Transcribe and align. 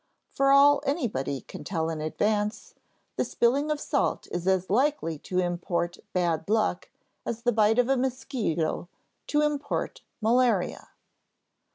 For 0.31 0.49
all 0.51 0.81
anybody 0.83 1.41
can 1.41 1.63
tell 1.63 1.91
in 1.91 2.01
advance, 2.01 2.73
the 3.17 3.23
spilling 3.23 3.69
of 3.69 3.79
salt 3.79 4.27
is 4.31 4.47
as 4.47 4.67
likely 4.67 5.19
to 5.19 5.37
import 5.37 5.99
bad 6.11 6.49
luck 6.49 6.89
as 7.23 7.43
the 7.43 7.51
bite 7.51 7.77
of 7.77 7.87
a 7.87 7.95
mosquito 7.95 8.89
to 9.27 9.41
import 9.41 10.01
malaria. 10.19 10.89